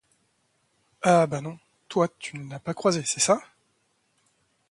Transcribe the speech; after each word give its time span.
Ah 1.03 1.27
ben 1.27 1.41
non, 1.41 1.59
toi 1.87 2.07
tu 2.17 2.35
ne 2.39 2.49
l’as 2.49 2.57
pas 2.59 2.73
croisée, 2.73 3.03
c’est 3.05 3.19
ça? 3.19 3.39